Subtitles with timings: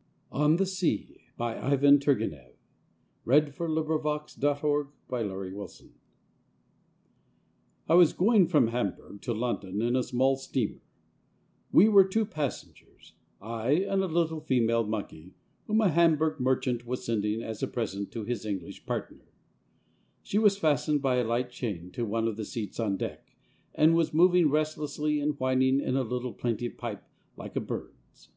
[0.32, 0.82] dead...* How fair, how fresh
[1.38, 2.06] were the roses...' Sept.
[3.22, 3.38] 1879.
[3.38, 3.44] ON
[5.54, 5.90] THE SEA
[7.88, 10.80] I WAS going from Hamburg to London in a small steamer.
[11.70, 15.34] We were two passengers; I and a little female monkey,
[15.68, 19.22] whom a Hamburg merchant was sending as a present to his English partner.
[20.24, 23.36] She was fastened by a light chain to one of the seats on deck,
[23.76, 27.04] and was moving restlessly and whining in a little plaintive pipe
[27.36, 28.30] like a bird's.